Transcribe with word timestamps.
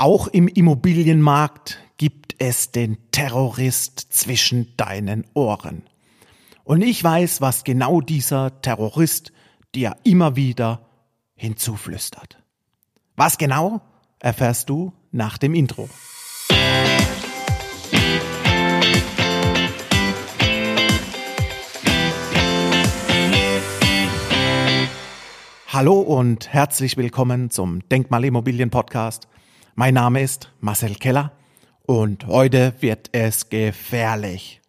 Auch 0.00 0.28
im 0.28 0.46
Immobilienmarkt 0.46 1.80
gibt 1.96 2.36
es 2.38 2.70
den 2.70 2.98
Terrorist 3.10 3.98
zwischen 4.10 4.76
deinen 4.76 5.26
Ohren. 5.34 5.82
Und 6.62 6.82
ich 6.82 7.02
weiß, 7.02 7.40
was 7.40 7.64
genau 7.64 8.00
dieser 8.00 8.62
Terrorist 8.62 9.32
dir 9.74 9.96
immer 10.04 10.36
wieder 10.36 10.86
hinzuflüstert. 11.34 12.40
Was 13.16 13.38
genau 13.38 13.80
erfährst 14.20 14.70
du 14.70 14.92
nach 15.10 15.36
dem 15.36 15.52
Intro. 15.52 15.88
Hallo 25.66 25.98
und 25.98 26.52
herzlich 26.52 26.96
willkommen 26.96 27.50
zum 27.50 27.80
Denkmalimmobilien 27.88 28.70
Podcast. 28.70 29.26
Mein 29.78 29.94
Name 29.94 30.22
ist 30.22 30.50
Marcel 30.58 30.96
Keller 30.96 31.30
und 31.86 32.26
heute 32.26 32.74
wird 32.80 33.10
es 33.12 33.48
gefährlich. 33.48 34.60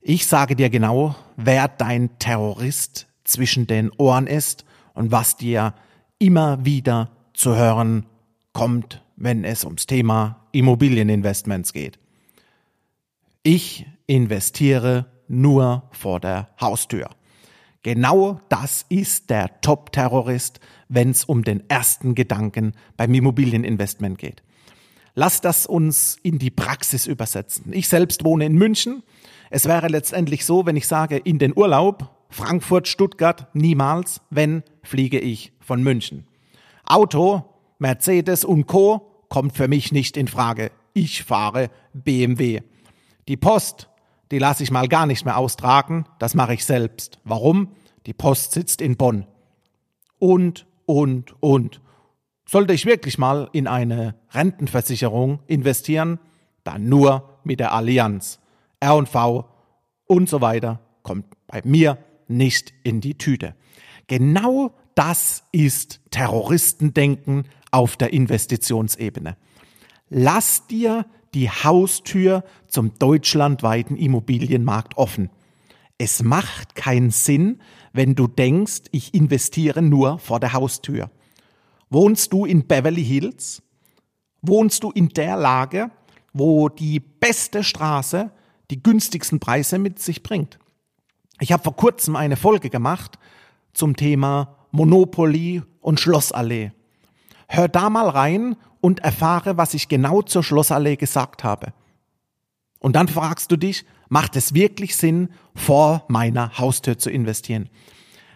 Ich 0.00 0.28
sage 0.28 0.54
dir 0.54 0.70
genau, 0.70 1.16
wer 1.34 1.66
dein 1.66 2.16
Terrorist 2.20 3.08
zwischen 3.24 3.66
den 3.66 3.90
Ohren 3.98 4.28
ist 4.28 4.64
und 4.94 5.10
was 5.10 5.36
dir 5.36 5.74
immer 6.20 6.64
wieder 6.64 7.10
zu 7.34 7.56
hören 7.56 8.06
kommt, 8.52 9.02
wenn 9.16 9.42
es 9.42 9.64
ums 9.64 9.86
Thema 9.86 10.46
Immobilieninvestments 10.52 11.72
geht. 11.72 11.98
Ich 13.42 13.84
investiere 14.06 15.06
nur 15.26 15.88
vor 15.90 16.20
der 16.20 16.50
Haustür. 16.60 17.10
Genau 17.82 18.40
das 18.50 18.84
ist 18.88 19.30
der 19.30 19.60
Top-Terrorist, 19.62 20.60
wenn 20.88 21.10
es 21.10 21.24
um 21.24 21.44
den 21.44 21.68
ersten 21.68 22.14
Gedanken 22.14 22.72
beim 22.96 23.14
Immobilieninvestment 23.14 24.18
geht. 24.18 24.42
Lass 25.14 25.40
das 25.40 25.66
uns 25.66 26.18
in 26.22 26.38
die 26.38 26.50
Praxis 26.50 27.06
übersetzen. 27.06 27.72
Ich 27.72 27.88
selbst 27.88 28.24
wohne 28.24 28.46
in 28.46 28.54
München. 28.54 29.02
Es 29.50 29.66
wäre 29.66 29.88
letztendlich 29.88 30.44
so, 30.44 30.66
wenn 30.66 30.76
ich 30.76 30.86
sage, 30.86 31.16
in 31.16 31.38
den 31.38 31.56
Urlaub, 31.56 32.08
Frankfurt, 32.28 32.86
Stuttgart, 32.86 33.48
niemals, 33.54 34.20
wenn 34.30 34.62
fliege 34.82 35.18
ich 35.18 35.52
von 35.60 35.82
München. 35.82 36.26
Auto, 36.84 37.44
Mercedes 37.78 38.44
und 38.44 38.66
Co. 38.66 39.24
kommt 39.28 39.56
für 39.56 39.68
mich 39.68 39.90
nicht 39.90 40.16
in 40.16 40.28
Frage. 40.28 40.70
Ich 40.92 41.24
fahre 41.24 41.70
BMW. 41.92 42.60
Die 43.26 43.36
Post, 43.36 43.89
die 44.30 44.38
lasse 44.38 44.62
ich 44.62 44.70
mal 44.70 44.88
gar 44.88 45.06
nicht 45.06 45.24
mehr 45.24 45.36
austragen, 45.36 46.04
das 46.18 46.34
mache 46.34 46.54
ich 46.54 46.64
selbst. 46.64 47.18
Warum? 47.24 47.68
Die 48.06 48.12
Post 48.12 48.52
sitzt 48.52 48.80
in 48.80 48.96
Bonn. 48.96 49.26
Und, 50.18 50.66
und, 50.86 51.34
und. 51.40 51.80
Sollte 52.48 52.74
ich 52.74 52.86
wirklich 52.86 53.18
mal 53.18 53.48
in 53.52 53.66
eine 53.66 54.14
Rentenversicherung 54.32 55.40
investieren, 55.46 56.18
dann 56.64 56.88
nur 56.88 57.38
mit 57.44 57.60
der 57.60 57.72
Allianz. 57.72 58.40
R&V 58.80 59.48
und 60.06 60.28
so 60.28 60.40
weiter 60.40 60.80
kommt 61.02 61.26
bei 61.46 61.60
mir 61.64 61.98
nicht 62.28 62.72
in 62.82 63.00
die 63.00 63.16
Tüte. 63.16 63.54
Genau 64.06 64.72
das 64.94 65.44
ist 65.52 66.00
Terroristendenken 66.10 67.44
auf 67.70 67.96
der 67.96 68.12
Investitionsebene. 68.12 69.36
Lass 70.08 70.66
dir 70.66 71.06
die 71.34 71.50
Haustür 71.50 72.44
zum 72.66 72.98
deutschlandweiten 72.98 73.96
Immobilienmarkt 73.96 74.96
offen. 74.96 75.30
Es 75.98 76.22
macht 76.22 76.74
keinen 76.74 77.10
Sinn, 77.10 77.60
wenn 77.92 78.14
du 78.14 78.26
denkst, 78.26 78.82
ich 78.90 79.14
investiere 79.14 79.82
nur 79.82 80.18
vor 80.18 80.40
der 80.40 80.52
Haustür. 80.52 81.10
Wohnst 81.90 82.32
du 82.32 82.44
in 82.44 82.66
Beverly 82.66 83.04
Hills? 83.04 83.62
Wohnst 84.42 84.82
du 84.82 84.90
in 84.90 85.10
der 85.10 85.36
Lage, 85.36 85.90
wo 86.32 86.68
die 86.68 87.00
beste 87.00 87.62
Straße 87.62 88.30
die 88.70 88.82
günstigsten 88.82 89.40
Preise 89.40 89.78
mit 89.78 89.98
sich 89.98 90.22
bringt? 90.22 90.58
Ich 91.40 91.52
habe 91.52 91.62
vor 91.62 91.76
kurzem 91.76 92.16
eine 92.16 92.36
Folge 92.36 92.70
gemacht 92.70 93.18
zum 93.72 93.96
Thema 93.96 94.56
Monopoly 94.70 95.62
und 95.80 96.00
Schlossallee. 96.00 96.72
Hör 97.48 97.68
da 97.68 97.90
mal 97.90 98.08
rein 98.08 98.56
und 98.80 99.00
erfahre, 99.00 99.56
was 99.56 99.74
ich 99.74 99.88
genau 99.88 100.22
zur 100.22 100.42
Schlossallee 100.42 100.96
gesagt 100.96 101.44
habe. 101.44 101.72
Und 102.78 102.96
dann 102.96 103.08
fragst 103.08 103.52
du 103.52 103.56
dich, 103.56 103.84
macht 104.08 104.36
es 104.36 104.54
wirklich 104.54 104.96
Sinn, 104.96 105.28
vor 105.54 106.04
meiner 106.08 106.58
Haustür 106.58 106.98
zu 106.98 107.10
investieren? 107.10 107.68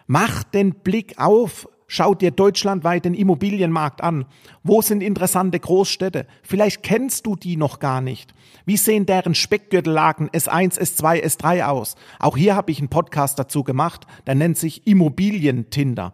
Mach 0.07 0.43
den 0.43 0.75
Blick 0.75 1.17
auf, 1.17 1.67
schau 1.87 2.13
dir 2.13 2.29
deutschlandweit 2.29 3.05
den 3.05 3.15
Immobilienmarkt 3.15 4.01
an. 4.01 4.25
Wo 4.63 4.81
sind 4.81 5.01
interessante 5.01 5.59
Großstädte? 5.59 6.27
Vielleicht 6.43 6.83
kennst 6.83 7.25
du 7.25 7.35
die 7.35 7.57
noch 7.57 7.79
gar 7.79 8.01
nicht. 8.01 8.33
Wie 8.65 8.77
sehen 8.77 9.07
deren 9.07 9.33
Speckgürtellagen 9.33 10.29
S1, 10.29 10.79
S2, 10.79 11.23
S3 11.23 11.65
aus? 11.65 11.95
Auch 12.19 12.37
hier 12.37 12.55
habe 12.55 12.71
ich 12.71 12.79
einen 12.79 12.89
Podcast 12.89 13.39
dazu 13.39 13.63
gemacht, 13.63 14.05
der 14.27 14.35
nennt 14.35 14.57
sich 14.57 14.85
Immobilientinder. 14.85 16.13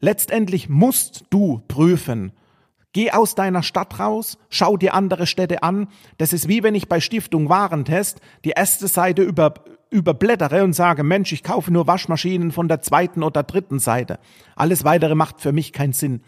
Letztendlich 0.00 0.68
musst 0.68 1.24
du 1.30 1.60
prüfen, 1.66 2.32
Geh 2.92 3.10
aus 3.10 3.34
deiner 3.34 3.62
Stadt 3.62 3.98
raus, 3.98 4.38
schau 4.48 4.76
dir 4.76 4.94
andere 4.94 5.26
Städte 5.26 5.62
an. 5.62 5.88
Das 6.16 6.32
ist 6.32 6.48
wie 6.48 6.62
wenn 6.62 6.74
ich 6.74 6.88
bei 6.88 7.00
Stiftung 7.00 7.48
Warentest 7.48 8.20
die 8.44 8.50
erste 8.50 8.88
Seite 8.88 9.22
über, 9.22 9.54
überblättere 9.90 10.64
und 10.64 10.72
sage, 10.72 11.04
Mensch, 11.04 11.32
ich 11.32 11.42
kaufe 11.42 11.70
nur 11.70 11.86
Waschmaschinen 11.86 12.50
von 12.50 12.68
der 12.68 12.80
zweiten 12.80 13.22
oder 13.22 13.42
dritten 13.42 13.78
Seite. 13.78 14.18
Alles 14.56 14.84
weitere 14.84 15.14
macht 15.14 15.40
für 15.40 15.52
mich 15.52 15.72
keinen 15.72 15.92
Sinn. 15.92 16.22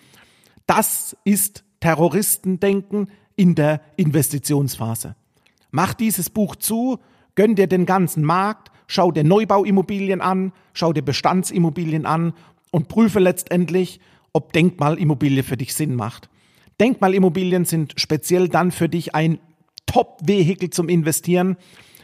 Das 0.67 1.17
ist 1.25 1.65
Terroristendenken 1.81 3.11
in 3.37 3.55
der 3.55 3.81
Investitionsphase. 3.97 5.17
Mach 5.71 5.95
dieses 5.95 6.29
Buch 6.29 6.57
zu, 6.57 6.99
gönn 7.37 7.55
dir 7.55 7.69
den 7.69 7.87
ganzen 7.87 8.23
Markt, 8.23 8.71
schau 8.87 9.13
dir 9.13 9.25
Neubauimmobilien 9.25 10.21
an, 10.21 10.53
schau 10.75 10.93
dir 10.93 11.03
Bestandsimmobilien 11.03 12.05
an 12.05 12.35
und 12.71 12.89
prüfe 12.89 13.19
letztendlich, 13.19 13.99
ob 14.33 14.53
Denkmalimmobilie 14.53 15.43
für 15.43 15.57
dich 15.57 15.75
Sinn 15.75 15.95
macht. 15.95 16.29
Denkmalimmobilien 16.81 17.67
sind 17.67 17.95
speziell 17.97 18.49
dann 18.49 18.73
für 18.73 18.89
dich 18.89 19.15
ein 19.15 19.39
Top-Vehikel 19.87 20.71
zum 20.71 20.89
Investieren, 20.89 21.57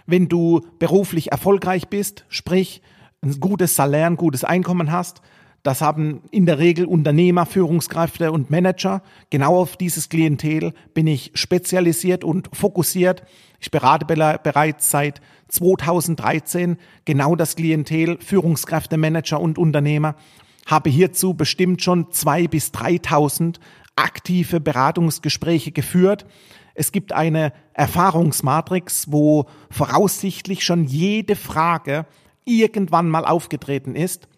wenn 0.07 0.29
du 0.29 0.61
beruflich 0.79 1.33
erfolgreich 1.33 1.89
bist, 1.89 2.27
sprich 2.29 2.83
ein 3.23 3.41
gutes 3.41 3.75
Salär, 3.75 4.07
ein 4.07 4.17
gutes 4.17 4.45
Einkommen 4.45 4.93
hast. 4.93 5.23
Das 5.63 5.81
haben 5.81 6.23
in 6.31 6.47
der 6.47 6.59
Regel 6.59 6.85
Unternehmer, 6.85 7.47
Führungskräfte 7.47 8.31
und 8.31 8.51
Manager. 8.51 9.03
Genau 9.31 9.57
auf 9.57 9.77
dieses 9.77 10.09
Klientel 10.09 10.75
bin 10.95 11.09
ich 11.09 11.33
spezialisiert 11.35 12.23
und 12.23 12.55
fokussiert. 12.55 13.25
Ich 13.59 13.73
berate 13.73 14.05
bereits 14.05 14.91
seit 14.91 15.21
2013 15.49 16.77
genau 17.05 17.35
das 17.35 17.57
Klientel, 17.57 18.19
Führungskräfte, 18.21 18.97
Manager 18.97 19.41
und 19.41 19.59
Unternehmer 19.59 20.15
habe 20.67 20.91
hierzu 20.91 21.35
bestimmt 21.35 21.81
schon 21.81 22.11
zwei 22.11 22.49
bis 22.49 22.73
3.000 22.73 23.57
aktive 23.97 24.61
Beratungsgespräche 24.61 25.73
geführt. 25.73 26.27
Es 26.75 26.93
gibt 26.93 27.13
eine 27.13 27.53
Erfahrungsmatrix, 27.73 29.11
wo 29.11 29.47
voraussichtlich 29.71 30.65
schon 30.65 30.85
jede 30.85 31.35
Frage 31.35 32.07
irgendwann 32.45 33.09
mal 33.09 33.25
aufgetreten 33.25 33.97
ist. 33.97 34.29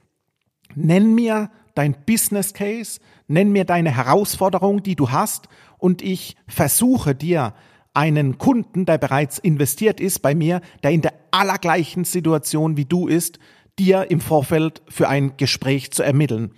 Nenn 0.74 1.14
mir 1.14 1.50
dein 1.74 1.96
Business 2.06 2.54
Case, 2.54 3.00
nenn 3.26 3.52
mir 3.52 3.64
deine 3.64 3.94
Herausforderung, 3.94 4.82
die 4.82 4.96
du 4.96 5.10
hast 5.10 5.48
und 5.78 6.02
ich 6.02 6.36
versuche 6.46 7.14
dir 7.14 7.54
einen 7.94 8.38
Kunden, 8.38 8.86
der 8.86 8.98
bereits 8.98 9.38
investiert 9.38 10.00
ist 10.00 10.20
bei 10.20 10.34
mir, 10.34 10.60
der 10.82 10.92
in 10.92 11.02
der 11.02 11.14
allergleichen 11.30 12.04
Situation 12.04 12.76
wie 12.76 12.84
du 12.84 13.08
ist, 13.08 13.38
dir 13.78 14.10
im 14.10 14.20
Vorfeld 14.20 14.82
für 14.88 15.08
ein 15.08 15.36
Gespräch 15.36 15.90
zu 15.92 16.02
ermitteln. 16.02 16.52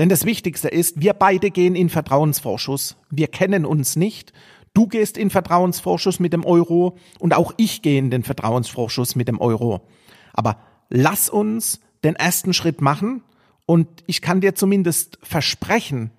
Denn 0.00 0.08
das 0.08 0.24
Wichtigste 0.24 0.68
ist, 0.68 1.02
wir 1.02 1.12
beide 1.12 1.50
gehen 1.50 1.74
in 1.74 1.90
Vertrauensvorschuss. 1.90 2.96
Wir 3.10 3.28
kennen 3.28 3.66
uns 3.66 3.96
nicht. 3.96 4.32
Du 4.72 4.86
gehst 4.86 5.18
in 5.18 5.28
Vertrauensvorschuss 5.28 6.20
mit 6.20 6.32
dem 6.32 6.42
Euro 6.42 6.96
und 7.18 7.34
auch 7.34 7.52
ich 7.58 7.82
gehe 7.82 7.98
in 7.98 8.10
den 8.10 8.22
Vertrauensvorschuss 8.22 9.14
mit 9.14 9.28
dem 9.28 9.38
Euro. 9.38 9.82
Aber 10.32 10.56
lass 10.88 11.28
uns 11.28 11.80
den 12.02 12.16
ersten 12.16 12.54
Schritt 12.54 12.80
machen 12.80 13.22
und 13.66 13.88
ich 14.06 14.22
kann 14.22 14.40
dir 14.40 14.54
zumindest 14.54 15.18
versprechen, 15.22 16.12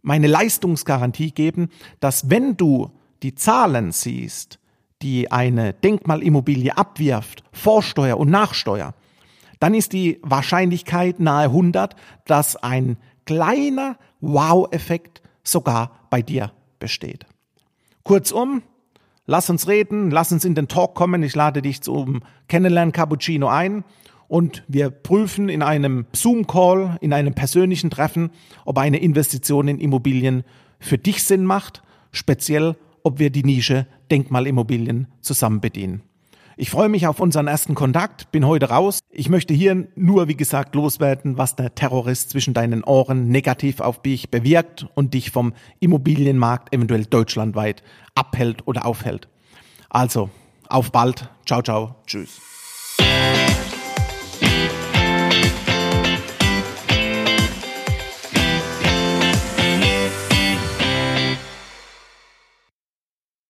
meine 0.00 0.26
Leistungsgarantie 0.26 1.32
geben, 1.32 1.68
dass 2.00 2.30
wenn 2.30 2.56
du 2.56 2.92
die 3.22 3.34
Zahlen 3.34 3.92
siehst, 3.92 4.58
die 5.02 5.30
eine 5.30 5.74
Denkmalimmobilie 5.74 6.78
abwirft, 6.78 7.44
Vorsteuer 7.52 8.16
und 8.16 8.30
Nachsteuer, 8.30 8.94
dann 9.62 9.74
ist 9.74 9.92
die 9.92 10.18
Wahrscheinlichkeit 10.22 11.20
nahe 11.20 11.44
100, 11.44 11.94
dass 12.26 12.56
ein 12.56 12.96
kleiner 13.26 13.96
Wow-Effekt 14.20 15.22
sogar 15.44 16.00
bei 16.10 16.20
dir 16.20 16.50
besteht. 16.80 17.26
Kurzum, 18.02 18.62
lass 19.24 19.48
uns 19.50 19.68
reden, 19.68 20.10
lass 20.10 20.32
uns 20.32 20.44
in 20.44 20.56
den 20.56 20.66
Talk 20.66 20.96
kommen. 20.96 21.22
Ich 21.22 21.36
lade 21.36 21.62
dich 21.62 21.80
zum 21.80 22.22
Kennenlernen 22.48 22.90
Cappuccino 22.90 23.46
ein 23.46 23.84
und 24.26 24.64
wir 24.66 24.90
prüfen 24.90 25.48
in 25.48 25.62
einem 25.62 26.06
Zoom-Call, 26.12 26.98
in 27.00 27.12
einem 27.12 27.34
persönlichen 27.34 27.88
Treffen, 27.88 28.30
ob 28.64 28.78
eine 28.78 28.98
Investition 28.98 29.68
in 29.68 29.78
Immobilien 29.78 30.42
für 30.80 30.98
dich 30.98 31.22
Sinn 31.22 31.44
macht. 31.44 31.84
speziell 32.10 32.74
ob 33.04 33.20
wir 33.20 33.30
die 33.30 33.44
Nische 33.44 33.86
Denkmalimmobilien 34.10 35.06
zusammen 35.20 35.60
bedienen. 35.60 36.02
Ich 36.56 36.70
freue 36.70 36.88
mich 36.88 37.06
auf 37.06 37.20
unseren 37.20 37.46
ersten 37.46 37.76
Kontakt, 37.76 38.32
bin 38.32 38.44
heute 38.44 38.68
raus. 38.68 39.01
Ich 39.14 39.28
möchte 39.28 39.52
hier 39.52 39.88
nur, 39.94 40.28
wie 40.28 40.36
gesagt, 40.36 40.74
loswerden, 40.74 41.36
was 41.36 41.54
der 41.54 41.74
Terrorist 41.74 42.30
zwischen 42.30 42.54
deinen 42.54 42.82
Ohren 42.82 43.28
negativ 43.28 43.80
auf 43.80 44.00
dich 44.00 44.30
bewirkt 44.30 44.86
und 44.94 45.12
dich 45.12 45.30
vom 45.30 45.52
Immobilienmarkt 45.80 46.72
eventuell 46.72 47.04
deutschlandweit 47.04 47.82
abhält 48.14 48.66
oder 48.66 48.86
aufhält. 48.86 49.28
Also, 49.90 50.30
auf 50.66 50.92
bald. 50.92 51.28
Ciao, 51.44 51.60
ciao. 51.60 51.96
Tschüss. 52.06 52.40